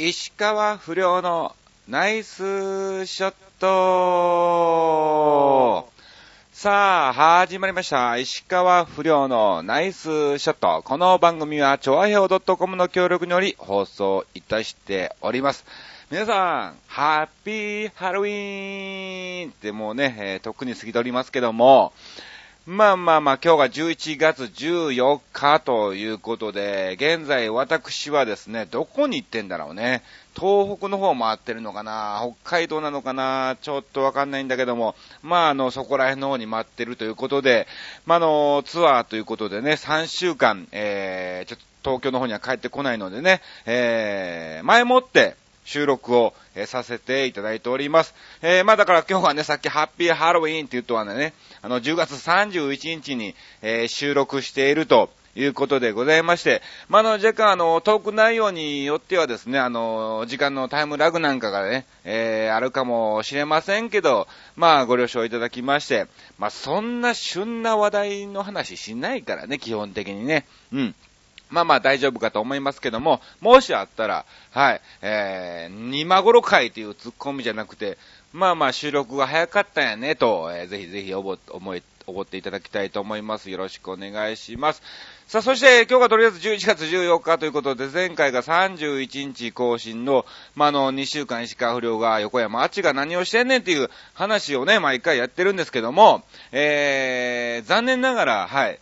[0.00, 1.56] 石川不良の
[1.88, 3.68] ナイスショット
[6.52, 8.16] さあ、始まりました。
[8.16, 10.82] 石川不良のナイスショット。
[10.84, 15.64] この番組は、超愛表 .com の協力により放送いたしております。
[16.12, 21.92] 皆さん、ハッピーハロウィーンってもうね、えー、とっくに過ぎておりますけども、
[22.70, 30.02] まあまあまあ、今日が11月14日ということで、現在私はですね、どこに行ってんだろうね。
[30.38, 32.20] 東北の方回ってるのかな？
[32.42, 33.56] 北海道なのかな？
[33.62, 37.66] ちょっとわかんないんだけども、まああの、そこら辺の方に回ってるということで、
[38.04, 45.36] まあの、ツアーということでね、3週間、えー、ちょっと東京の方には帰ってこないのでね、えー、前もって、
[45.68, 48.14] 収録を、え、させていただいております。
[48.40, 66.08] えー、まあだから今日はね、さっきハッピーハロウィーンって言うとはね、あの、10月31日に、えー、収録していると、いうことでございまして、まあ、の、若干、あの、トーク内容によってはですね、あの、時間のタイムラグなんかがね、えー、あるかもしれませんけど、まあ、ご了承いただきまして、
[66.38, 70.44] まあ、そんな旬な話題の話しないからね、基本的にね。
[70.72, 70.94] うん。
[71.50, 77.98] まあまあ大丈夫かと思いますけども、もしあったら、はい、えー、今頃かいというツッコミじゃなくて、
[78.32, 83.50] まあまあ収録が早かったんやねと、えー、ぜひぜひおぼ思い、思っていただきたいと思います。
[83.50, 84.82] よろしくお願いします。
[85.28, 90.24] さあ、そして今日がとりあえず11月14日ということで、前回が31日更新の、
[90.54, 98.78] まあ、の、2週間石川不良が横山あっちが何をしてんねんっていう話をね、毎回やってるんですけども、えー、残念ながら、はい、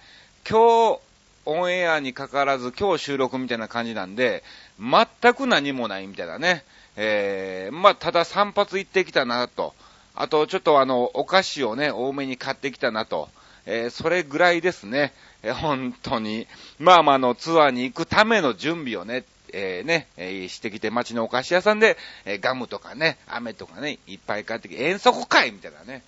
[0.49, 1.01] 今日、
[1.47, 4.43] オンエアにかかわらず今日収録みたいな感じなんで、
[4.79, 6.65] 全く何もないみたいなね。
[6.97, 9.75] えー、まあ、ただ散髪行ってきたなと。
[10.15, 13.29] あと、ちょっとあの、お菓子をね、多めに買ってきたなと。
[13.65, 15.13] えー、それぐらいですね。
[15.43, 16.47] えー、本当に。
[16.79, 26.03] まあまあ、あの、ツアーに行くための準備をね、えー、ね、えー、してきて、街のお菓子屋さんで、えー、ガムとかね、飴とかね、いっぱい買ってきて、遠足会みたいなね。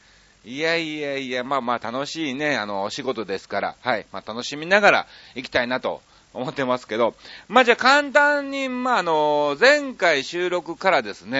[0.44, 6.00] いやいやいや、まあまあ楽しいね、あの、お仕事ですから、はい、まあ楽しみながら行きたいなと
[6.32, 7.14] 思ってますけど、
[7.48, 11.30] まあじゃあ簡単に、まああの、前回収録からですね、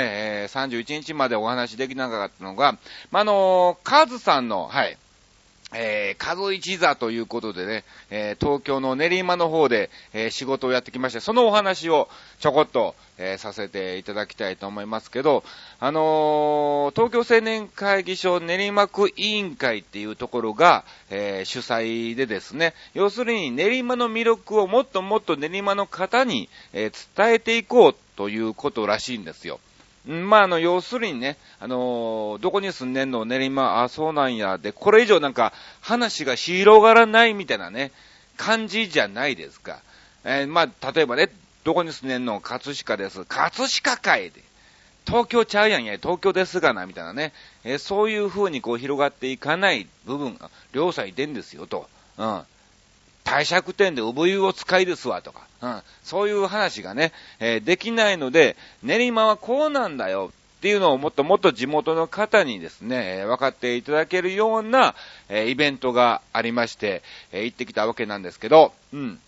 [0.45, 2.73] えー、31日までお話できなかったのが、
[3.11, 4.99] まああの、カズさんの、はい、
[5.75, 12.09] えー、数一座ということでね、えー、東京の練馬の方で、えー、仕事をやってきまして、そのお話を
[12.41, 15.45] ちょこっと、えー、させていただきたいと思いますけど、
[15.79, 29.61] あのー、東京青年会議所練馬区委員会っていうところが、えー、主催でですね、要するに練馬の魅力をもっともっと練馬の方に、え伝えていこうということらしいんですよ。
[30.09, 35.53] まあ、あの、要するにね、あのー、どこに住んでんの練馬、あ、そうなんや、で、これ以上なんか、
[35.83, 37.93] 話が広がらないみたいなね、
[38.39, 39.81] 感じじゃないですか。
[40.25, 41.31] えー、まあ、例えばね、
[41.63, 42.41] どこに住んでんの？
[42.41, 43.27] 葛飾です。
[43.27, 44.43] 葛飾会で。
[45.07, 47.35] 東京ちゃうやんや、東京ですがな、みたいなね。
[47.65, 51.87] えー、そういう風にこう広がっていかない部分が、両者いてんですよ、と。
[52.17, 52.43] うん。
[53.29, 55.43] 帝釈天で産湯を使いですわ、とか。
[55.61, 64.95] うん、そういう話がね、えー、できないので、練馬はこうなんだよっていうのをもっともっと地元の方にですね、えー、分かっていただけるような、
[65.29, 67.03] えー、イベントがありまして、
[67.33, 69.21] え行ってきたわけなんですけど、うん。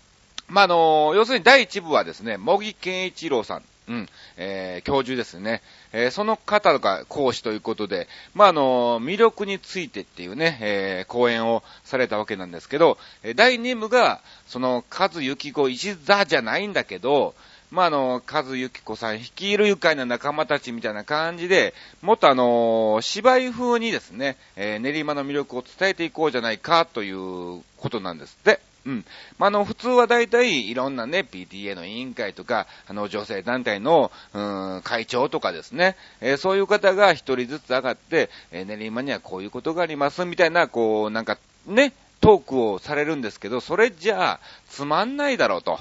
[0.49, 5.62] まあ、の要するに第一部はですね、茂木健一郎さん、うん、えー、教授ですね。
[5.93, 17.34] えー、その方が講師ということで、まあ、あの、魅力についてっていうね、えー、講演をされたわけなんですけど、え第2部が、その、和幸子一座じゃないんだけど、
[17.73, 28.61] まあ、あの、和幸子さん率いる愉快な仲間たちみたいな感じで、もっとあの、芝居風にですね、え、練馬の魅力を伝えていこうじゃないかということなんですって。
[28.86, 29.04] うん。
[29.38, 34.38] まあ、の、普通は大体いろんなね、PTA の委員会とか、あの、女性団体の、う
[34.78, 45.78] ん、会長とかですね、えー、そういう方が一人ずつ上がって、えー、練馬にはこういうことがあります、みたいな、こう、なんか、ね、トークをされるんですけど、それじゃあ、つまんないだろうと。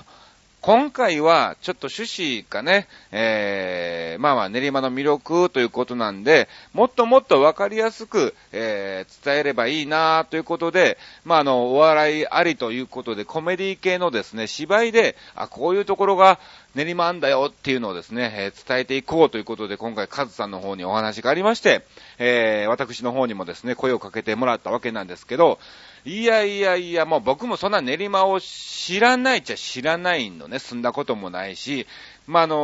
[0.61, 16.39] 今回は、ちょっと趣旨がね、えー、まあまあ練馬の魅力ということなんで、もっともっとわかりやすく、えー、伝えればいいなということで、まああの、お笑いありということで、コメディ系のですね、芝居で、あ、こういうところが
[16.75, 21.85] 練馬あんだよっていうのをですね、えー、伝えていこうということで、今回カズさんの方にお話がありまして、
[22.17, 25.57] えー、私の方にもですね、声をかけてもらったわけなんですけど、
[26.05, 31.87] いやいやいや、もう僕もそんな練馬を知らないっちゃ知らないのね、住んだこともないし、
[32.25, 32.55] まあ、あの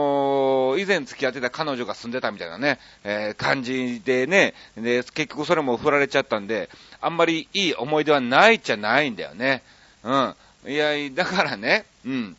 [0.77, 6.69] ー、以前付き合ってた彼女が住んでたみたいなね、えー、感じでね、で、結局それも振られちゃったんで、
[7.01, 9.63] あんまりいい思い出はないっちゃないんだよね。
[10.03, 10.35] うん。
[10.67, 12.37] いや、だからね、うん。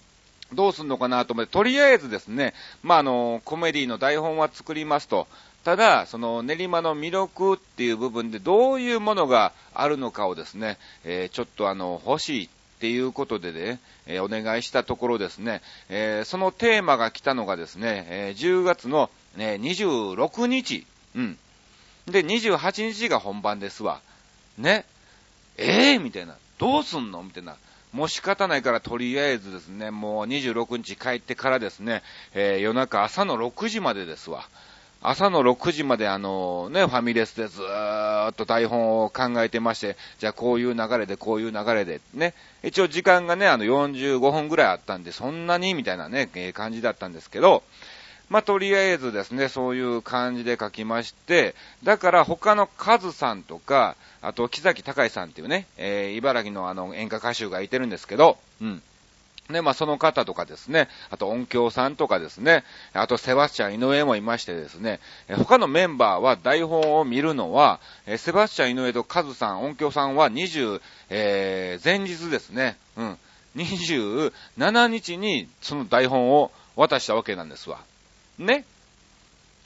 [0.53, 5.27] どうすんのかなと思って、とりあえずですね、まあ、あの、コメディの台本は作りますと。
[5.67, 12.49] ただ、その練馬の魅力っていう部分でどういうものがあるのかをですね、えー、ちょっとあの、欲しいっ
[12.79, 20.87] ていうことでね、えー、お願いしたところですね、えー、そのテーマが来たのがですね、え10月の、ね、26日、
[21.17, 21.37] うん。
[22.07, 24.01] で、28日が本番ですわ。
[24.59, 24.85] ね。
[25.57, 26.37] ええー、みたいな。
[26.59, 27.25] どうすんの？
[27.25, 27.57] みたいな。
[27.93, 32.05] もう仕方ないからとりあえずですね、もう26日帰ってからですね、
[32.37, 34.49] え、夜中朝の6時までですわ。
[35.09, 42.35] 朝の6時まであのね、ファミレスでずーっと台本を考えてまして、じゃあこういう流れでこういう流れで、ね。
[42.65, 47.63] 一応時間がね、あの45分ぐらいあったんで、そんなにみたいなね、えー、感じだったんですけど、
[48.31, 51.55] まあ、とりあえずですね、そういう感じで書きまして、
[51.85, 58.83] だから他のカズさんとか、あと木崎隆さんっていうね、えー、茨城のあの演歌歌手がいてるんですけど、うん。
[59.49, 67.81] ね、まあ、その方とかですね、あと音響さんとかですね、あとセバスチャン井上もいましてですね、他のメンバーは台本を見るのは、
[68.17, 73.19] セバスチャン井上とカズさん、音響さんは20、えー、前日ですね、うん、
[73.57, 77.81] 27日にその台本を渡したわけなんですわ。
[78.39, 78.65] ね。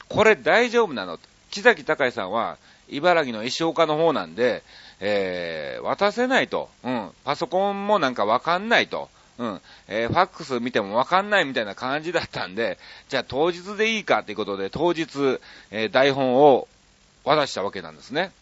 [0.08, 1.18] これ大丈夫なの？
[1.50, 4.62] 木崎隆さんは、茨城の石岡の方なんで、
[5.00, 6.68] えー、渡せないと。
[6.84, 7.10] うん。
[7.24, 9.08] パソコンもなんかわかんないと。
[9.40, 9.60] うん。
[9.88, 12.78] えー、ファックス見てもわかんないみたいな感じだったんで、
[13.08, 15.40] じゃあ当日でいいかっていうことで、当日、
[15.70, 16.68] えー、台本を
[17.24, 18.32] 渡したわけなんですね。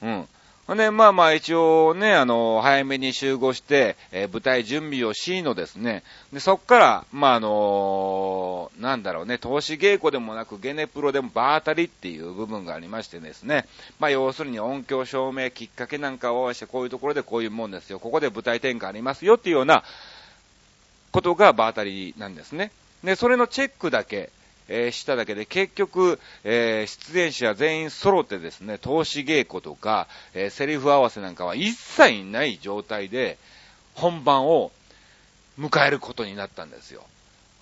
[0.00, 0.28] うん。
[0.66, 13.66] ほんで、まあまあ一応ね、あの、早めに集合して、えー、舞台準備をしのですね、で、そっから、まああのー、なんだろうね、投資稽古でもなく、ゲネプロでも場当たりっていう部分がありましてですね、
[13.98, 19.82] まあ要するに音響照明きっかけなんかをして、こういうところでこういうもんですよ、ここで舞台転換ありますよっていうような
[21.12, 22.70] ことが場当たりなんですね。
[23.04, 24.30] で、それのチェックだけ、
[24.68, 33.38] えー、しただけで、結局、えー、出演者全員揃ってですね、投資稽古とか、えー、セリフ合わせなんかは一切ない状態で、
[33.94, 34.70] 本番を
[35.58, 37.02] 迎えることになったんですよ。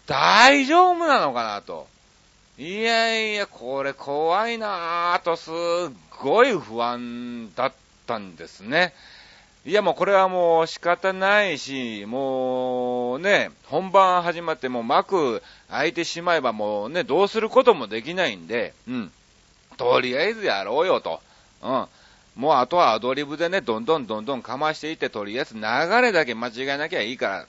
[0.06, 1.86] 大丈夫なのかなと。
[2.58, 5.54] いやいや、これ怖いなぁと、すっ
[6.20, 7.72] ごい不安だっ
[8.06, 8.92] たんですね。
[9.68, 19.12] いやもうこれはもう仕方ないし、もうね、本番始まってもう幕開いてしまえばもうね、どうすることもできないんで、うん。
[19.76, 21.20] とりあえずやろうよと。
[21.62, 21.86] うん。
[22.34, 25.60] もうあとはアドリブでね、どんどんどんどんかましていって、とりあえず流
[26.00, 27.46] れだけ間違えなきゃいいから。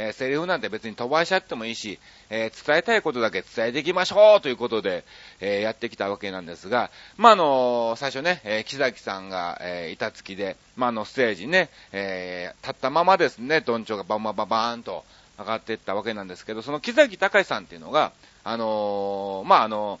[0.00, 1.98] えー、セリフなんて別に飛ばしちゃってもいいし、
[2.30, 5.04] えー、伝えたいことだけ伝えていきましょうということで、
[5.40, 15.04] えー、やってきたわけなんですが、まあ、あの最初ね、え木崎さんが、え板付きで、まあ、あの、ステージね、え立ったままですね、どんちょがバンバンバンバーンと
[15.36, 18.12] 上がっていったわけなんですけど、その木崎隆さんっていうのが、
[18.44, 19.98] あのまあ、あの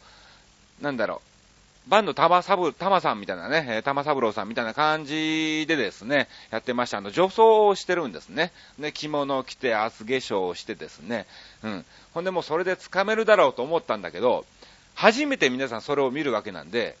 [0.80, 1.27] なんだろう、
[1.88, 6.98] バンド玉サブ、玉さんみたいなね、玉三郎さんみたいな感じでですね、やってました。
[6.98, 8.52] あの、女装をしてるんですね。
[8.78, 11.26] で、着物を着て、厚化粧をしてですね、
[11.62, 11.84] うん。
[12.12, 14.44] ほんでもうそれで掴めるだろうと思ったんだけど、
[14.94, 16.96] 初めて皆さんそれを見るわけなんで、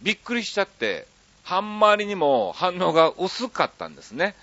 [0.00, 1.06] びっくりしちゃって、
[1.42, 4.34] はんまりにも反応が薄かったんですね。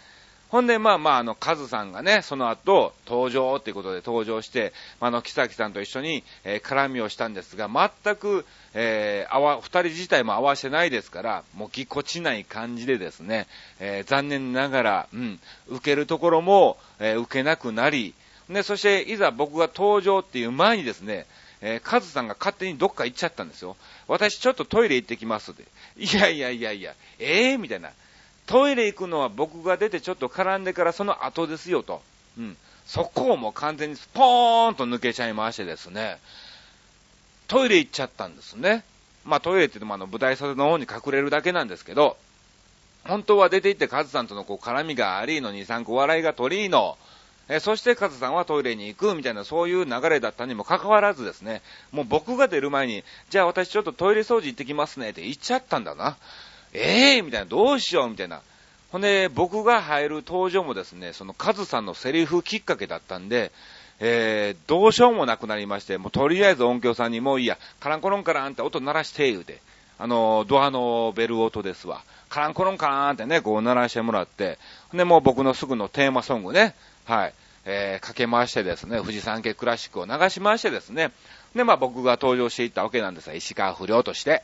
[0.51, 13.47] ほんで、まあまあ、あの、カズさんがね、その後、登場っていうことで登場して、あの、木崎さんと一緒に、えー、絡みをしたんですが、全く、えー、あわ、二人自体も合わせてないですから、もうぎこちない感じでですね、
[13.79, 15.39] えー、残念ながら、うん、
[15.69, 18.13] 受けるところも、えー、受けなくなり、
[18.49, 21.27] で、そして、いざ僕が登場っていう前にですね、
[21.61, 23.77] えー、カズさんが勝手にどっか行っちゃったんですよ。
[24.09, 25.63] 私ちょっとトイレ行ってきますって。
[25.97, 27.91] いやいやいやいや、ええー、みたいな。
[28.45, 32.01] トイレ行くのは僕が出てちょっと絡んでからその後ですよと。
[32.37, 32.57] うん。
[32.85, 36.17] そこをもう完全にスポーンと抜けちゃいましてですね、
[37.47, 38.83] トイレ行っちゃったんですね。
[39.23, 42.17] まあトイレって言ってもあの舞台袖の方に隠れるだけなんですけど、
[43.05, 46.97] 本当は出て行ってカズさんとのこう絡みがありの2、3個笑いが取りの、
[47.49, 56.17] えそしてカズさんはトイレに行くみたいなそういう流れだったにもかかわらずですね、もう僕が出る前に、じゃあ私ちょっとトイレ掃除行ってきますねって言っちゃったんだな。
[56.73, 58.41] ええー、みたいな、どうしようみたいな。
[58.91, 63.51] ほんで、僕が入る登場もですね、そのカズさんのセリフきっかけだったんで、
[63.99, 69.59] えー、どうしようもなくなりまして、もうとりあえず音響さんにもういいや、カランコロンカランって音鳴らして言うて、
[69.99, 72.01] あの、ドアのベル音ですわ。
[72.27, 74.57] カランコロンカランってね、こう鳴らしてもらって、
[74.89, 76.73] ほんで、もう僕のすぐのテーマソングね、
[77.05, 77.33] はい、
[77.65, 81.11] えー、かけ回してですね、富士山系クラシックを流し回してですね、
[81.55, 84.43] で、まあ僕が登場していったわけなんですが、石川不良として。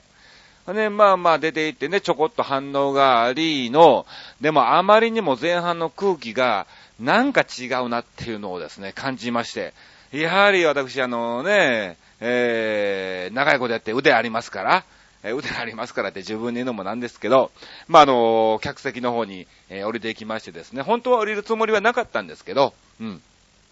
[0.73, 4.05] ね、まあまあ出て行ってね、ちょこっと反応がありの、
[4.41, 6.67] でもあまりにも前半の空気が
[6.99, 9.73] なんか違うなっていうのをですね、感じまして、
[10.11, 14.83] やはり私、あのね、えー、長いことやって腕ありますから、
[15.23, 17.51] え腕ありますからって自分に言うのもなんですけど、
[17.87, 23.21] まあ、あの、客席の方に、え、降りていきましてですね、本当は降りるつもりはなかったんですけど、うん。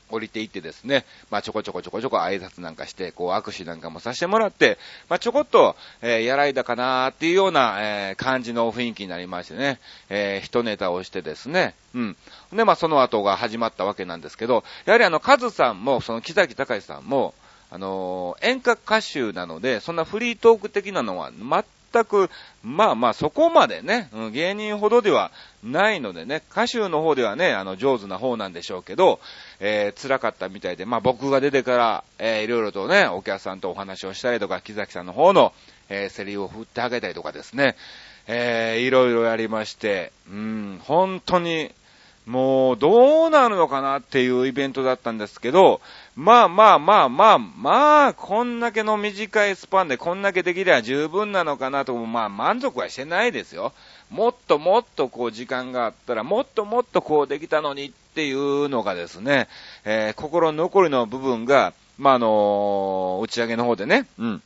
[0.09, 4.77] 降りていってですね、まあ、ちょこちょこちょこちょこ挨拶なんかして、こう握手なんかもさせてもらって、
[5.09, 12.17] まあ、ちょこっと、えー、やらいだかなーっていうような、えー、感じの雰囲気になりましてね、えー、一ネタをしてですね、うん。
[12.53, 17.33] で、まあ、その後が始まったわけなんですけど、やはりあの、カズさんも、その木崎隆さんも、
[17.71, 21.63] あの演歌歌手なので、そんなフリートーク的なのは全
[21.95, 22.29] 全く、
[22.63, 25.31] まあまあそこまでね、芸人ほどでは
[25.63, 29.19] ないのでね、歌手の方ではね、あの上手な方なんでしょうけど、
[29.59, 35.53] えー、辛かったみたいで、まあ僕が出てから、えー、いろいろとね、お客さんとお話をしたりとか、木崎さんの方の、
[35.89, 37.75] えー、セリフを振ってあげたりとかですね、
[38.27, 41.71] えー、いろいろやりまして、うん、本当に、
[42.25, 45.79] もう、どうなるのかなっていうイベントだったんですけど、
[46.15, 53.73] まあまあまあまあ、まあ、こんだけの短いスパンでこんだけできれば十分なのかなと、まあ満足はしてないですよ。
[54.09, 59.49] もっともっとこう時間があったら、もっともっとこうできたのにっていうのがですね、
[59.83, 64.41] えー、心残りの部分が、まああのー、打ち上げの方でね、うん。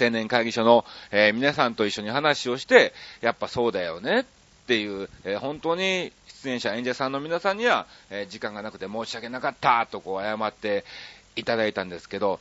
[0.00, 4.24] 青年会議所の、えー、皆さんと一緒に話をして、やっぱそうだよねっ
[4.70, 10.84] ていう、えー、本当に出演者、演者さんの皆さんには、えー、時間がなくて申し訳なかったとこう謝って
[11.34, 12.38] いただいたんですけど、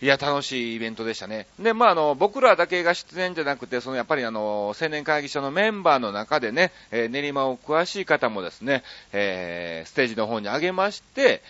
[0.00, 1.46] いや、楽しいイベントでしたね。
[1.58, 11.42] で、まあ、あの、僕らだけが出演じゃなくて、その、やっぱりあの、青年会議所のメンバーの中でね、えー、練馬を詳しい方もですね、えー、ステージの方に上げまして、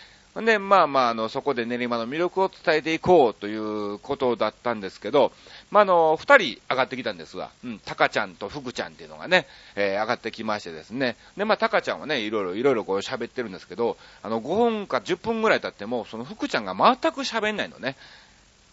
[0.45, 5.33] で、まあまあ、あの、そこで練馬の魅力を伝えていこうということだったんですけど、
[5.71, 17.97] まあ、あの、二人上がってきたんですが、うん、タカちゃんとフクちゃんっていうのがね、えー、上がってきましてですね、で、まあ、タカちゃんはね、いろいろ、いろいろこう喋ってるんですけど、あの、5分か10分ぐらい経っても、そのフクちゃんが全く喋んないのね。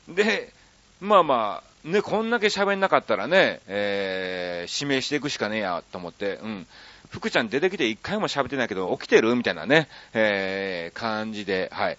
[0.10, 0.52] で、
[1.00, 6.68] まあまあ、ね、こんだけ喋んなかったらね、えー、指名していくしかねえや、と思って、うん。
[7.14, 9.36] 福ちゃん出てきて一回も喋ってないけど、起きてる？
[9.36, 11.98] みたいなね、えー、感じで、はい。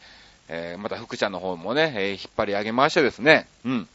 [0.48, 3.88] えー、また福ちゃんの方もね、えー、引っ張り上げましてですね、うん。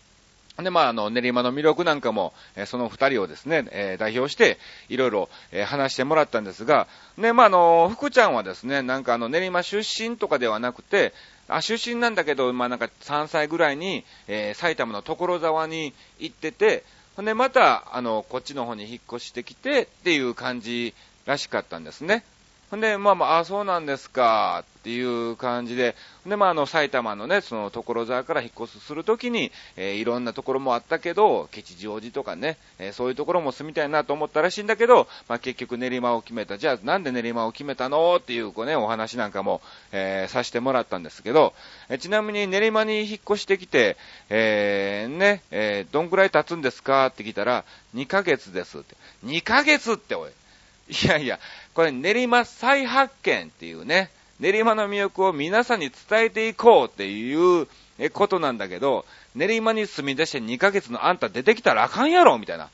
[0.63, 4.57] で、まあ、あの、練馬の魅力なんかも、えー、その二人をですね、えー、代表して、
[4.87, 11.13] いろいろ、えー、話してもらったんですが、ね、まあ、あの、福ちゃんはですね、なんかあの、練馬出身とかではなくて、
[11.47, 16.83] あ、出身なんだけど、まあ、なんか3歳ぐらいに、え、埼玉の所沢に行ってて、
[17.15, 20.93] ほんで、また、あの、こっちの方に引っ越してきてっていう感じ
[21.29, 22.23] らしかったんですね。
[22.71, 25.95] ほんで、まあまあ、あ、そうなんですか、っていう感じで、
[26.27, 36.59] で、まあ、あの、埼玉のね、その、所沢から引っ越すするときに、えー、いろんなところもあったけど、吉祥寺とかね、えー、そういうところも住みたいなと思ったらしいんだけど、まあ、結局練馬を決めた。
[36.59, 38.17] じゃあ、なんで練馬を決めたの？
[38.17, 41.55] っていう、こうね、お話なんかも、えー、させてもらったんですけど、
[41.89, 43.97] えちなみに練馬に引っ越してきて、
[44.29, 47.07] え、ね、えどんくらい経つんですか？
[47.07, 48.95] って聞いたら、2ヶ月ですって。
[49.25, 50.31] 2ヶ月っておい。
[50.89, 51.39] いやいや、
[51.73, 57.67] これ練馬再発見っていうね、練馬の魅力を皆さんに伝えていこうっていう
[58.11, 59.05] ことなんだけど、
[59.35, 62.69] 練馬に住み出して2ヶ月のあんた出てきたらあかんやろみたいな。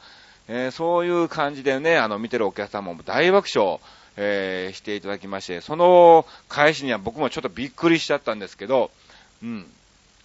[0.47, 3.79] えー、そういう感じでね、あの、見てるお客さんも大爆笑、
[4.15, 8.91] えー、していただきまして、その返しには僕もちょっとびっくりしちゃったんですけど、
[9.43, 9.65] うん。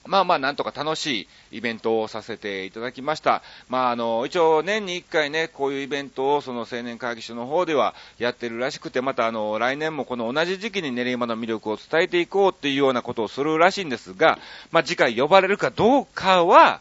[0.07, 3.43] まあまあ、なんとか楽しいイベントをさせていただきました。
[3.69, 14.39] まああの、一応年に一回ね、こういうイベントをその青年会議所の方ではやってるらしくて、またあの、来年もこの同じ時期に練馬の魅力を伝えていこうっていうようなことをするらしいんですが、
[14.73, 16.81] まあ次回呼ばれるかどうかは、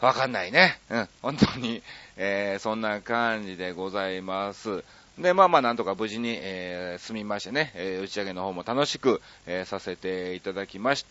[0.00, 0.78] わかんないね。
[0.90, 1.82] うん、本当に、
[2.16, 4.84] えー、そんな感じでございます。
[5.18, 11.08] で、まあまあ、なんとか無事に、えー、済みましてね、えー、打ち上げの方も楽しく、えー、させていただきました、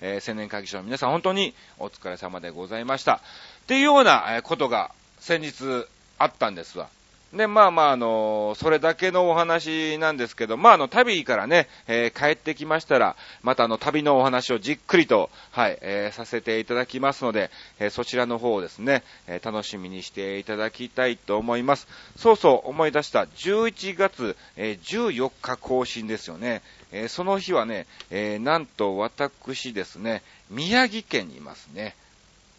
[0.00, 3.14] えー、青年会議所の皆さん本当にお疲れ様でございました。
[3.14, 3.18] っ
[3.66, 5.86] ていうようなことが先日
[6.18, 6.88] あったんですわ。
[7.32, 21.86] で、まあまあ、あのそれだけのお話なんですけど、まあ、あの、旅からね、えー、帰ってきましたら、またあの、旅のお話をじっくりと、はい、えー、させていただきますので、えー、そちらの方をですね、え楽しみにしていただきたいと思います。
[22.16, 26.62] そうそう思い出した、11月、え14日更新ですよね。
[26.92, 31.94] えその日はね、えなんと私ですね、宮城県にいますね。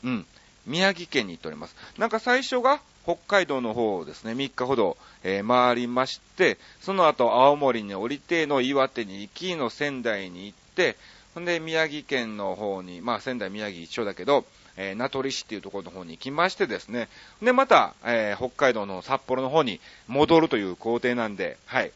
[0.04, 0.26] うん。
[0.66, 1.76] 宮城県に行っております。
[1.98, 10.96] なんか最初が北海道の方をですね、3日ほど、えー、回りまして、その後青森に降りての岩手に行きの仙台に行って、
[11.34, 14.46] ほんで宮城県の方に、まあ仙台宮城一緒だけど、
[14.78, 17.10] えー、名取市っていうところの方に行きましてですね、
[17.42, 21.92] で、また、えー、北海道の札幌の方に戻るという工程なんで、はい。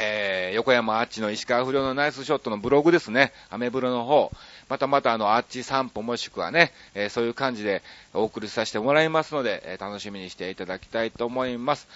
[0.00, 4.30] えー、横山あっちの石川不良のナイスショットのブログですね、アメブロの方、
[4.68, 7.82] またまたあの、あっち散歩もしくはね、えー、そういう感じで
[8.14, 11.88] お送りさせてもらいますので、えー、楽しみにしていただきたいと思います。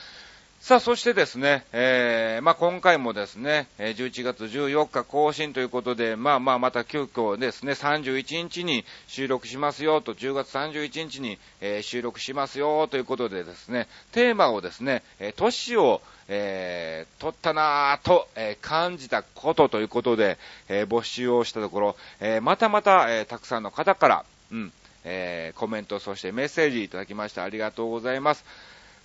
[0.62, 11.36] さあ、そしてですね、えー、まあ、今回もですね、11月14日更新ということで、まあまあ、また急遽ですね、31日に収録しますよと、10月31日に、
[11.80, 15.02] 収録しますよということでですね、テーマをですね、
[15.34, 20.38] 年を、えー、取ったなぁと、え、感じたことということで、
[20.68, 28.44] え、募集をしたところ、え、またまた、え、たくさんの方から、うん、えー、コメント、そしてメッセージいただきましてありがとうございます。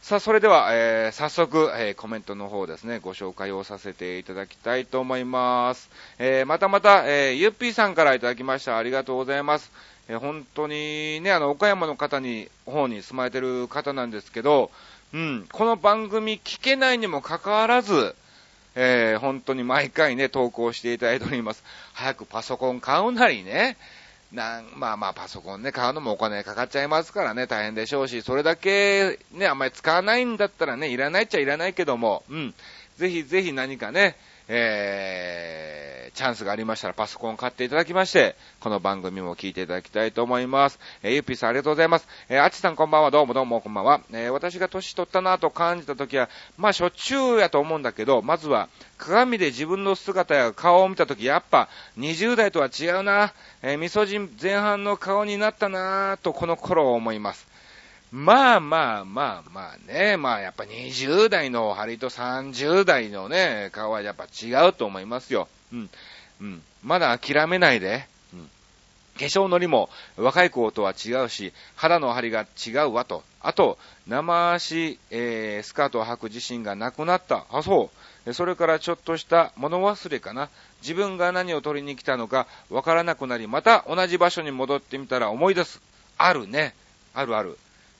[0.01, 5.89] さあ、それでは、えー、早速、えー、コメントの方ですね、ご紹介をさせていただきたいと思います。
[6.17, 8.77] えー、またまた、えーゆっぴーさんからいただきました。
[8.77, 9.69] ありがとうございます。
[10.07, 14.71] えー本当にね、あの、岡山の方に、方に住まれてる方なんですけど、
[15.13, 18.15] うん、この番組聞けないにもかかわらず、
[18.75, 21.63] えー、本当に毎回ね、投稿していただいております。
[21.93, 23.75] 早くパソコン買うなりね、
[24.31, 32.53] なんまあまあパソコンね、買うのもお金かかっちゃいますからね、大変でしょうし、それだけね、あんまり使わないんだったらね、いらないっちゃいらないけども、うん、
[32.97, 34.17] ぜひぜひ何かね、
[34.49, 40.79] えー、チャンスがありましたらパソコンを買っていただきまして、この番組も聞いていただきたいと思います。
[41.03, 42.07] えー、ゆっぴーさんありがとうございます。
[42.29, 44.01] えー、あちさんこんばんは、どうもどうもこんばんは。
[44.11, 57.56] えー、私が年取ったなと感じた時は、まあしょっちゅうやと思うんだけど、まずは、鏡で自分の姿や顔を見た時、やっぱ20代とは違うな、えー、味噌汁前半の顔になったなとこの頃思います。
[58.11, 65.49] まあまあまあまあね、まあやっぱ20代の張りと30代のね、顔はやっぱ違うと思いますよ。
[65.73, 65.89] うん。
[66.39, 66.61] うん。
[66.83, 68.07] まだ諦めないで。
[68.33, 68.49] うん。
[69.19, 73.23] 化粧のりも若い子とは違うし、肌の張りが違うわと。
[73.41, 77.45] あと、生足、えー、スカートを履く自信がなくなった。
[77.51, 77.91] あ、そ
[78.25, 78.33] う。
[78.33, 80.49] それからちょっとした物忘れかな。
[80.81, 85.81] 自分が何を取りに来たのかわからなくなり、また同じ場所に戻ってみたら思い出す。
[86.17, 86.73] あるね。
[87.13, 87.57] あるある。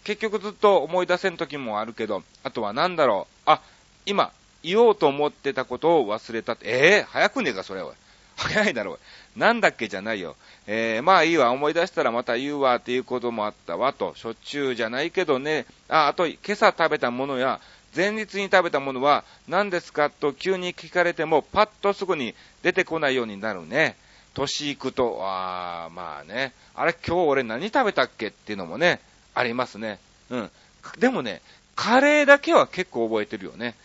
[0.07, 3.41] 結局ずっと思い出せん時もあるけど、あとは何だろう。
[3.45, 3.59] あ、
[4.05, 4.31] 今、
[4.63, 6.65] 言おうと思ってたことを忘れたって。
[6.65, 7.91] ええー、早くねえか、それは。
[8.37, 8.99] 早いだろう。
[9.37, 10.37] なんだっけじゃないよ。
[10.65, 14.13] えー、まあいいわ、思い出したらまた言うわっていうこともあったわと。
[14.15, 15.65] しょっちゅうじゃないけどね。
[15.89, 17.59] あ、あと、今朝食べたものや、
[17.93, 23.97] 前日に食べたものは何ですかと急に聞かれてもパッとすぐに出てこないようになるね。
[24.33, 29.01] 年いくと、ああまあね、あれ今日俺何食べたっけっていうのもね、
[29.37, 29.99] ありますね。
[30.31, 30.51] うん。
[30.97, 31.41] でもね、
[31.75, 33.75] カレーだけは結構覚えてるよね。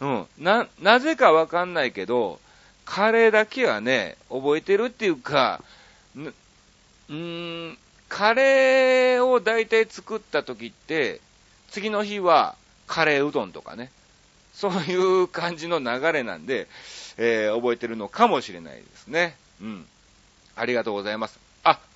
[0.00, 0.26] うん。
[0.38, 2.40] な、なぜかわかんないけど、
[2.84, 5.62] カレーだけはね、覚えてるっていうか、
[6.16, 11.20] うーん、カレーを大体作った時って、
[11.70, 12.56] 次の日は
[12.88, 13.92] カレーうどんとかね、
[14.52, 16.66] そういう感じの流れなんで、
[17.18, 19.36] えー、覚えてるのかもしれないですね。
[19.60, 19.86] うん。
[20.56, 21.47] ありがとうございます。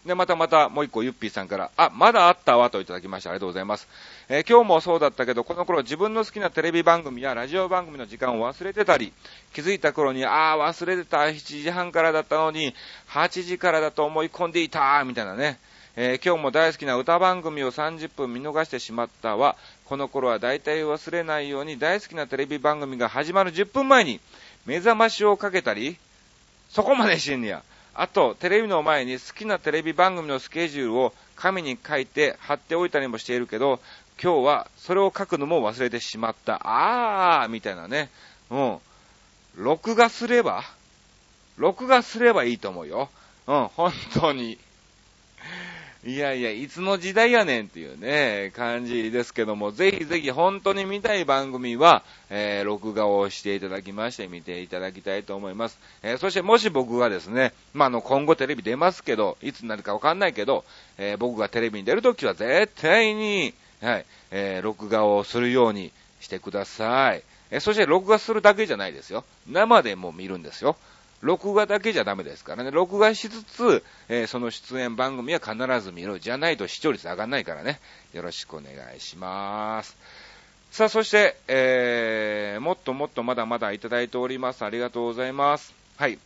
[0.04, 3.30] で、またまたもう一個ゆっぴーさんから、あ、まだあったわといただきました。
[3.30, 3.86] ありがとうございます。
[4.28, 9.12] えー、今日もそうだったけど、この頃自分の好きなテレビ番組やラジオ番組の時間を忘れてたり、
[9.52, 12.74] 気づいた頃に、ああ、忘れてた、7時半からだったのに、
[13.10, 15.58] 8時からだと思い込んでいた、みたいなね。
[15.94, 19.56] えー、今日も大好きな歌番組を30分見逃してしまったわ。
[19.84, 24.18] この頃は大体忘れないように大好きなテレビ番組が始まる10分前に
[24.64, 25.98] 目覚ましをかけたり、
[26.70, 27.62] そこまでしんねや。
[27.94, 33.80] あと、テレビの前に好きなテレビ番組のスケジュールを紙に書いて貼っておいたりもしているけど、
[34.22, 36.60] 今日はそれを書くのも忘れてしまった。
[36.64, 38.10] あーみたいなね。
[38.50, 38.78] うん。
[39.56, 40.64] 録画すれば
[41.56, 43.10] 録画すればいいと思うよ。
[43.46, 44.58] うん、本当に。
[46.04, 55.78] いやいや、いつの時代やねんっていうね、感じですけども、ぜひぜひ本当に見たい番組は、えー、録画をしていただきまして見ていただきたいと思います。
[56.02, 60.64] えー、そしてもし僕がですね、まあ、の、今後テレビ出ますけど、いつになるかわかんないけど、
[60.98, 67.22] えー、僕がテレビに出るときは絶対に、はい、えー、録画をするようにしてください。
[67.52, 69.24] えそして録画するだけじゃないですよ。
[69.46, 70.74] 生でも見るんですよ。
[71.22, 72.72] 録画だけじゃダメですからね。
[72.72, 76.18] 録画しつつ、えー、その出演番組は必ず見る。
[76.18, 77.80] じゃないと視聴率上がんないからね。
[78.12, 79.96] よろしくお願いします。
[80.72, 84.64] さあ、そして、えー、もっともっとまだまだいただいております。
[84.64, 85.72] ありがとうございます。
[85.96, 86.18] はい。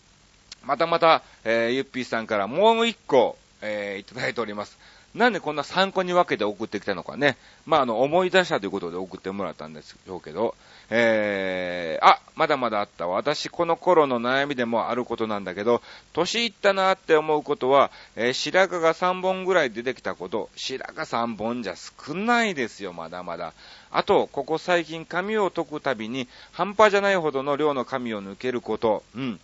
[0.65, 4.79] またまた、えー、ゆっぴーさんからもう一個、えー、いただいております。
[5.17, 7.39] なんでこんな参考に分けて送ってきたのかね。
[7.65, 10.55] まあ、あの、思い出したということで送ってもらったんですよけど、
[10.91, 13.09] えー、あ、まだまだあった。
[13.09, 15.81] 私、この頃の悩みでもあることなんだけど、
[16.13, 23.55] 年いったなって思うことは、えー、白髪が3本ぐらい出てきたこと、白髪3本じゃ少ないですよ、まだまだ。
[23.91, 29.41] あと、ここ最近髪を解くたびに、半端じゃないほどの量の髪を抜けること、うん。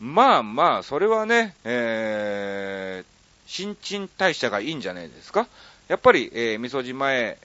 [0.00, 3.19] まあまあ、それはね、えー、
[3.52, 5.48] 新陳代謝がいいんじゃないですか？
[5.88, 7.36] やっぱり、えー、みそじ前、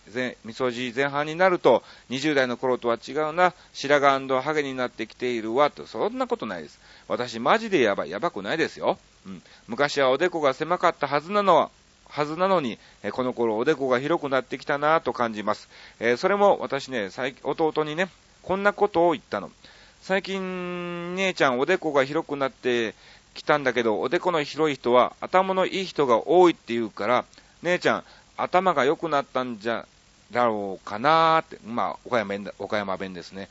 [0.43, 6.79] みそじ前半になると、20代の頃とは違うな、白髪ハゲになってきているわ、と、そんなことないです。
[7.07, 8.99] 私、マジでやばい、やばくないですよ。
[9.25, 9.41] うん。
[9.67, 11.71] 昔はおでこが狭かったはずなのは、
[12.07, 15.67] はずなのに、えこの頃おでこが広くなってきたなと感じます。
[15.99, 17.09] えー、それも私ね、
[17.41, 18.09] 弟にね、
[18.43, 19.49] こんなことを言ったの。
[20.03, 22.93] 最近、姉ちゃんおでこが広くなって
[23.35, 27.25] きたんだけど、おでこの広い人は頭のいい人が多いって言うから、
[27.61, 28.03] 姉ちゃん、
[28.37, 29.85] 頭が良くなったんじゃ、
[30.31, 33.49] だろうかなーって、まあ、岡山弁、岡山弁ですね。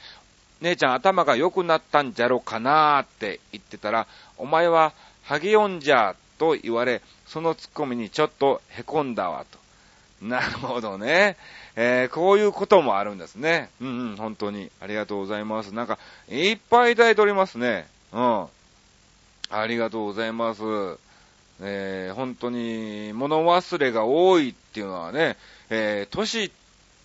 [0.60, 4.06] 姉ちゃん頭が良くなったんじゃろうかなーって言ってたら、
[4.38, 4.92] お前は
[5.22, 9.58] ハゲヨンじゃと言われ、そのツッコミにちょっと凹んだわと。
[10.24, 11.36] なるほどね。
[11.76, 13.68] えー、こういうこともあるんですね。
[13.80, 14.70] うんうん、本当に。
[14.80, 15.74] ありがとうございます。
[15.74, 17.86] なんか、いっぱいいただいておりますね。
[18.12, 18.46] うん。
[19.60, 20.62] ありがとうございます。
[21.60, 25.36] えー、本当に物忘れが多いっていうのはね、
[25.70, 26.50] えー、年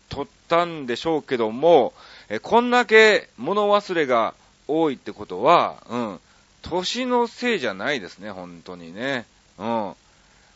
[0.09, 1.93] 取ったんでしょうけども、
[2.27, 4.33] えー、こんだけ物忘れが
[4.67, 6.19] 多いってことは、うん、
[6.63, 9.25] 年のせいじゃないですね、本当にね。
[9.59, 9.93] うん。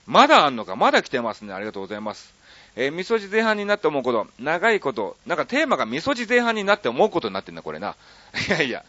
[0.07, 1.53] まだあんのか、まだ来てますね。
[1.53, 2.33] ありがとうございます。
[2.75, 7.95] えー、味噌汁前半になって思うこと、長いこと、なんかテーマが味噌汁前半になって思うことになってんだ、これな。
[8.47, 8.83] いやいや。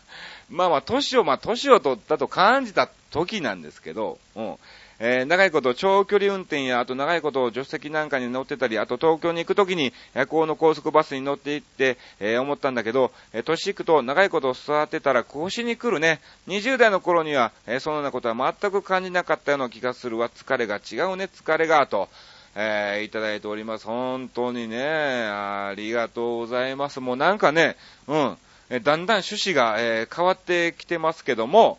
[0.50, 4.56] まあまあ、年を、まあ、年を取ったと感じた時なんですけど、うん。
[5.00, 16.20] えー、長いこと長距離運転や、あと長いこと助手席なんかに乗ってたり、あと東京に行くときに夜行の高速バスに乗って行って、えー、思ったんだけど、えー、年行くと長いこと座ってたら腰に来るね。
[16.46, 20.28] 20代の頃には、え、そのようなことは全く感じなかったような気がするわ。
[20.28, 22.08] 疲れが違うね、疲れが、と。
[22.56, 23.86] え、いただいております。
[23.86, 27.00] 本当にね、ありがとうございます。
[27.00, 27.76] もうなんかね、
[28.06, 28.36] うん、
[28.70, 31.78] えだんだん趣旨が、え、変わってきてますけども、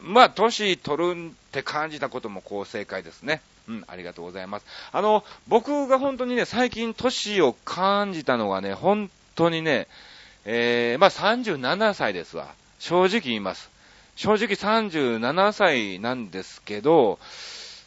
[0.00, 3.40] まあ、年取るって感じたこともこう正解ですね。
[3.68, 4.66] うん、ありがとうございます。
[4.92, 9.88] あの、僕が本当にね、最近年を感じたのがね、本当にね、
[10.44, 12.48] えー、まあ37歳ですわ。
[12.78, 13.70] 正直言います。
[14.14, 17.18] 正直37歳なんですけど、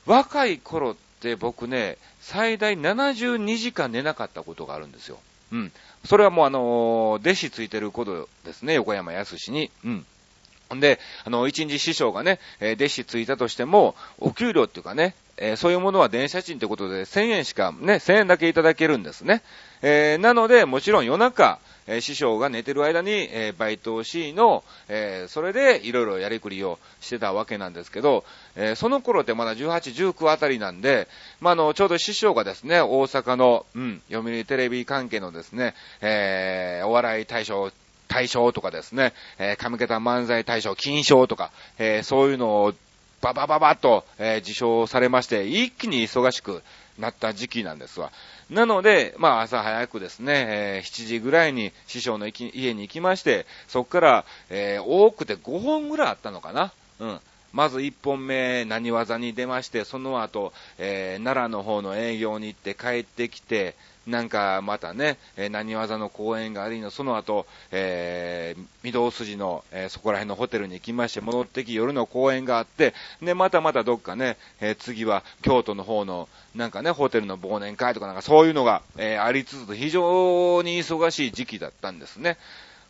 [0.06, 5.20] 若い頃って僕ね、最大72時間寝なかったことがあるんですよ。
[5.52, 5.72] うん。
[6.06, 9.72] それはもうあの弟子ついてることですね、横山康に。
[9.84, 10.06] うん。
[10.76, 19.42] んで、あの、一日師匠がね、え、弟子ついたとしても、お給料っていうかね、えー、そういうものは電車賃ということで、1000円しかね、1000円だけいただけるんですね。
[19.82, 28.24] えー、なので、もちろん夜中、え師匠が寝てる間に、えバイトをしの、えそれでいろいろやりくりをしてたわけなんですけど、
[28.56, 31.08] えその頃ってまだ18、19あたりなんで、
[31.40, 37.72] まあ、の、ちょうど師匠がですね、大阪の、うん、読売テレビ関係のですね、えお笑い大賞
[38.10, 42.74] 大賞とかですね、えー、上桁漫才大賞金賞とか、えー、そういうのを
[43.22, 46.64] ババババッと、えー、受賞されまして、一気に忙しく
[46.98, 48.12] なった時期なんですわ。
[48.50, 56.72] なので、まあ朝早くですね、えー、7時ぐらいに師匠の家に行きまして、そこから、えー、多くて5本ぐらいあったのかな。
[57.00, 57.20] うん。
[57.52, 63.76] まず1本目、何技に出まして、その後、えー、奈良の方の営業に行って帰ってきて、
[64.10, 65.18] なんかまたね、
[65.52, 82.38] 何技の公演がありの、その後、えー、御堂筋の、えー、そこら辺のホテルに行きまして、戻ってき夜の公演があって、で、またまたどっかね、えー、次は京都の方の、なんかね、ホテルの忘年会とかなんかそういうのが、えー、ありつつ、非常に忙しい時期だったんですね。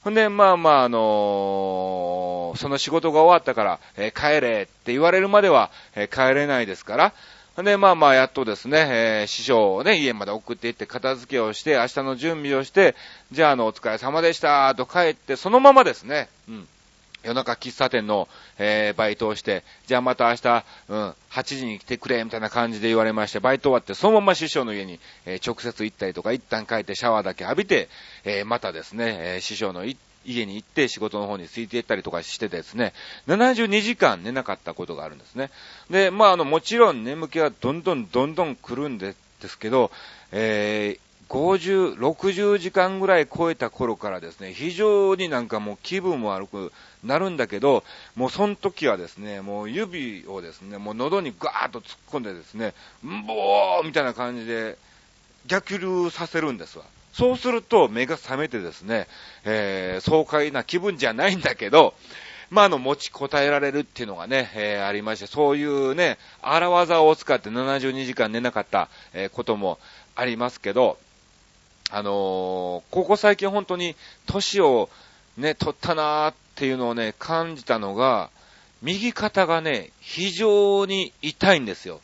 [0.04, 7.14] ほんで、まあまあ、あのー、その仕事が終わったから、えー、帰れって言われるまでは、えー、帰れないですから、
[7.58, 12.96] ほんで、まあまあ、やっとですね、え、師匠をね、家まで送っていって片付けをして、明日の準備をして、
[13.34, 16.68] じゃあ、あの、お疲れ様でした、と帰って、そのままですね、うん。
[17.24, 18.28] 夜中喫茶店の、
[18.58, 27.90] えー、バイトをして、じゃあまた明日、うん、8時に来てくれ、みたいな感じで言われまして、バイト終わって、そのまま師匠の家に、えー、直接行ったりとか、一旦帰ってシャワーだけ浴びて、
[28.24, 32.94] えー、またですね、え師匠の家に行って仕事の方についていったりとかしてですね、
[33.28, 35.50] 72時間寝なかったことがあるんですね。
[35.90, 39.92] で、まあ、あの、もちろん眠気はどんどんどんどん来るんですけど、
[40.32, 47.84] えー、50、60時間ぐらい超えた頃からですね、非常になんかもう気分も悪くなるんだけど、
[48.16, 52.74] もうその時はですね、もう指をですね、もう喉にガーッと突っ込んでですね、
[53.06, 54.78] んぼーみたいな感じで
[55.46, 56.86] 逆流させるんですわ。
[57.14, 59.08] そうすると目が覚めてですね、
[59.44, 61.94] えー、爽快な気分じゃないんだけど、
[62.50, 69.78] まあ、あの、持ちこたえられるっていうのがね、えー、ありまして、そういうね、荒技を使って72時間寝なかった、えー、ことも
[70.16, 70.98] ありますけど、
[71.92, 73.96] あのー、ここ最近本当に
[74.28, 74.90] 年を
[75.38, 78.30] ね、取ったなーっていうのをね、感じたのが、
[78.82, 82.02] 右肩がね、非常に痛いんですよ。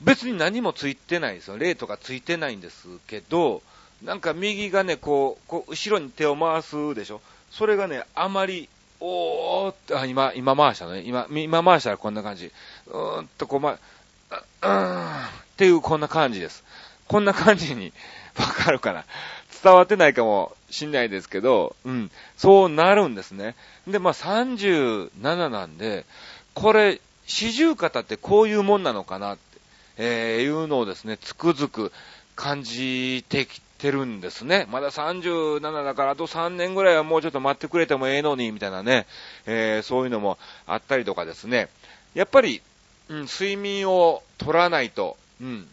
[0.00, 1.58] 別に何もついてないですよ。
[1.58, 3.62] 霊とかついてないんですけど、
[4.02, 7.20] なんか右がね、こう、こう後ろに手を回すでしょ。
[7.50, 8.68] それがね、あまり、
[9.00, 11.02] おーって、あ、今、今回したのね。
[11.04, 12.52] 今、今回したらこんな感じ。
[12.86, 16.64] うーんとこう、ま、うーんっていうこんな感じです。
[17.08, 17.92] こんな感じに
[18.36, 19.04] わかるかな？
[19.62, 23.54] 伝わってないかもしんないですけど、うん、そうなるんですね。
[23.86, 26.04] で、まあ、37なんで、
[26.52, 29.42] これ、四十肩ってこういうもんなのかなって、
[29.96, 31.92] えー、いうのをですね、つくづく
[32.36, 34.66] 感じてきてるんですね。
[34.70, 39.06] まだ37だからあと3年ぐらいはもうちょっと待ってくれてもええのに、みたいなね、
[39.46, 41.68] えー、そういうのもあったりとかですね。
[42.14, 42.60] やっぱり、
[43.08, 45.66] うん、睡眠を取らないと、うん、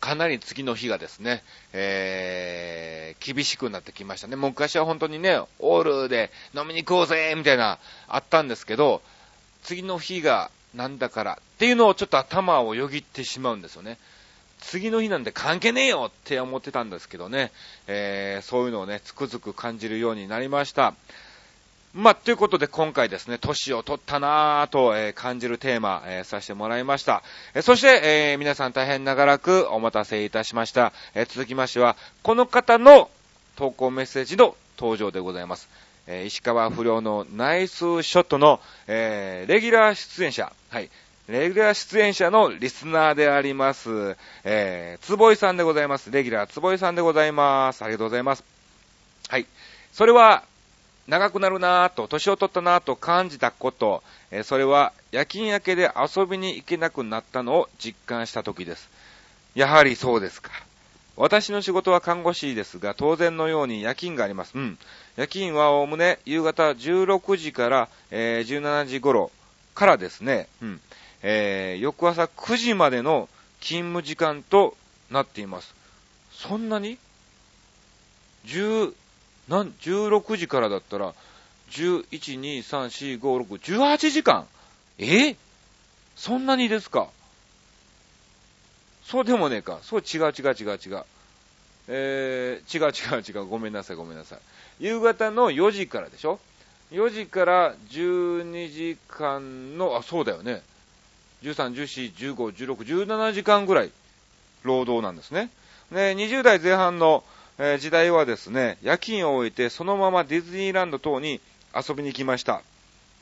[0.00, 4.36] かなり次の日がですね、えー、厳しくなってきましたね。
[4.36, 7.78] 昔は本当にね、オールで飲みに行こうぜみたいな、
[8.08, 9.02] あったんですけど、
[9.62, 13.98] 次の日がなんだからっていうのをちょっと頭をよぎってしまうんですよね。
[14.60, 17.52] 次の日なんて関係ねえよって思ってたんですけどね、
[17.86, 20.94] えー、そういうのをね、つくづく感じるようになりました。
[21.96, 27.22] まあ、ということで今回ですね、年を取ったなぁと、えー、感じるテーマ、えー、させてもらいました。
[27.54, 30.92] えー、そして、え、皆さん大変長らくお待たせいたしました。
[31.14, 33.08] え続きましては、この方の
[33.56, 35.70] 投稿メッセージの登場でございます。
[36.06, 40.90] え石川不良のナイスショットの、えレギュラー出演者、はい、
[41.28, 46.10] レギュラー出演者のリスナーであります、えー、つぼいさんでございます。
[46.10, 47.82] レギュラーつぼいさんでございます。
[47.82, 48.44] ありがとうございます。
[49.30, 49.46] はい。
[49.94, 50.44] それは、
[51.08, 58.90] 長くなるなぁと、年を取ったなぁと感じたこと、えそれは夜勤明けで遊びに行けなくなったのを実感した時です。
[59.54, 60.50] やはりそうですか。
[61.16, 64.52] 私の仕事は看護師ですが、当然のように夜勤があります。
[64.54, 64.78] うん。
[65.16, 69.30] 夜勤はおおむね夕方16時から、えー、17時頃
[69.74, 70.80] からですね、うん。
[71.22, 73.28] えー、翌朝9時までの
[73.60, 74.76] 勤務時間と
[75.10, 75.74] なっています。
[76.32, 76.98] そんなに
[78.44, 78.92] ?10、
[79.48, 81.14] なん、16時からだったら、
[81.70, 84.46] 11、2、3、4、5、6、18時間
[84.98, 85.36] え？
[86.16, 87.08] そんなにですか？
[89.04, 89.78] そうでもねえか。
[89.82, 91.04] そう違う違う違う違う。
[91.88, 93.46] えー、違う違う違う。
[93.46, 94.38] ごめんなさいごめんなさい。
[94.80, 96.40] 夕方の4時からでしょ
[96.90, 100.62] ?4 時から12時間の、あ、そうだよね。
[101.42, 103.92] 13、14、15、16、17時間ぐらい
[104.64, 105.50] 労働なんですね。
[105.92, 107.22] で、20代前半の
[107.58, 111.40] え、時代はですね、夜勤を終えてそのままディズニーランド等に
[111.74, 112.60] 遊びに行きました。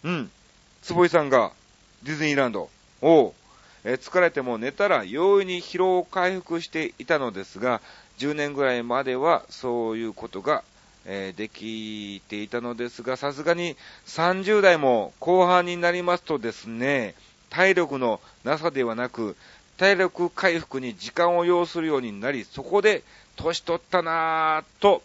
[0.03, 0.31] うん。
[0.83, 1.53] 坪井さんが
[2.03, 2.69] ディズニーランド。
[3.01, 3.33] おう。
[3.85, 7.81] え、疲れても寝たら容易に疲労を回復していたのですが、
[8.19, 10.65] 10年ぐらいまではそういうことが、
[11.05, 17.15] え、できていたのですが、さすがに30代も後半になりますとですね、
[17.51, 19.37] 体力のなさではなく、
[19.77, 23.03] 体力回復に時間を要するようになり、そこで
[23.37, 25.03] 年取ったなぁと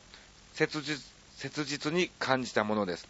[0.54, 1.04] 切実、
[1.36, 3.08] 切実に感じたものです。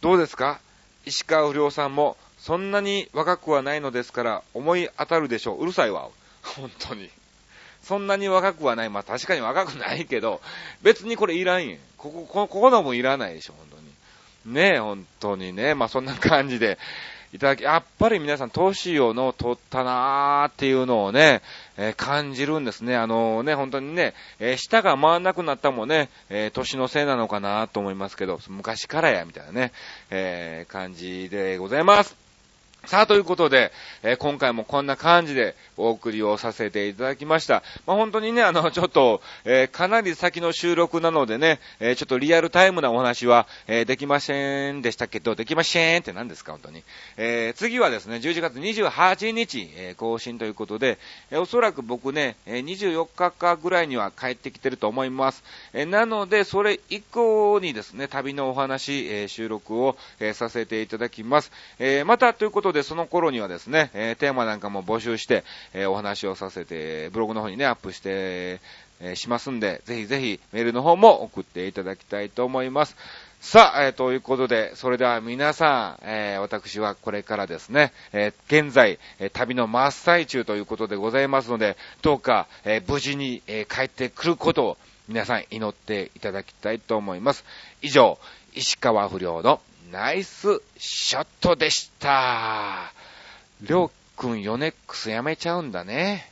[0.00, 0.60] どうですか？
[1.06, 5.62] 石川不良さんもそんなに若くはないのですから思い当たるでしょう。
[5.62, 6.08] うるさいわ。
[6.42, 7.08] 本当に。
[7.82, 8.90] そんなに若くはない。
[8.90, 10.42] まあ確かに若くないけど、
[10.82, 11.78] 別にこれいらんやん。
[11.96, 13.68] ここ、ここのもいらないでしょ、本
[14.44, 14.54] 当に。
[14.54, 15.74] ねえ、本当にね。
[15.74, 16.78] まあそんな感じで、
[17.32, 21.42] いただき、やっぱり皆さん、年をの取ったなーっていうのをね、
[21.76, 22.96] えー、感じるんですね。
[22.96, 29.72] あのー、ね、本当にね、えー、舌が回んなくなったもね、え年のせいなのかなと思いますけど、昔からや、みたいなね、
[30.10, 32.29] え感じでございます。
[32.86, 37.62] さあ、ということで、えー、今回もこんな感じでお送りをさせていただきました。
[37.86, 46.82] まあ、本当にね、あの、ちょっと、えー、かなり先の収録なのでね、えー、ちょっとリアルタイムなお話は、えできませんでしたけど、できませんって何ですか、本当に。
[47.18, 50.98] え次はですね、11月28日、え更新ということで、
[51.30, 55.44] えおそらく僕ね、え24日かぐらいには帰ってきてると思います。
[55.74, 61.52] えなので、それ以降にですね、旅のお話、え収録を、えさせていただきます。
[61.78, 68.60] えまた、ということことで、その頃にはですね、えー、テーマなんかも募集して、えー、お話をさせて、ブログの方にね、アップして
[69.02, 72.96] えー、しますんで、ぜひぜひメールの方も送っていただきたいと思います。
[73.40, 84.76] さあ、えー、ということで、それでは皆さん、えー、私はこれからですね、えー、現在、え、旅の真っ最中ということでございますので、どうか、え、無事に、え、帰ってくることを
[85.08, 87.46] 皆さん祈っていただきたいと思います。
[87.80, 88.18] 以上、
[88.52, 92.92] 石川不良のナイスショットでした。
[93.62, 96.29] りょうくんヨネックスやめちゃうんだね。